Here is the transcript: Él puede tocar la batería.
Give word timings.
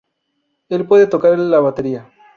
Él 0.69 0.87
puede 0.87 1.05
tocar 1.05 1.37
la 1.37 1.59
batería. 1.59 2.11